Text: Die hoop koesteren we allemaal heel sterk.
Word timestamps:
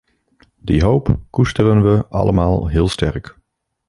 Die 0.59 0.83
hoop 0.83 1.17
koesteren 1.29 1.83
we 1.83 2.05
allemaal 2.09 2.67
heel 2.67 2.87
sterk. 2.87 3.37